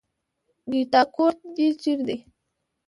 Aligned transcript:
ګيتا 0.71 1.01
کور 1.15 1.33
دې 1.55 1.67
چېرته 1.81 2.03
دی. 2.07 2.17